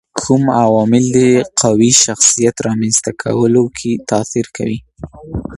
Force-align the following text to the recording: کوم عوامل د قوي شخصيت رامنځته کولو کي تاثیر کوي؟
کوم 0.19 0.43
عوامل 0.63 1.03
د 1.17 1.19
قوي 1.61 1.91
شخصيت 2.05 2.55
رامنځته 2.67 3.11
کولو 3.23 3.63
کي 3.77 3.91
تاثیر 4.11 4.45
کوي؟ 4.57 4.79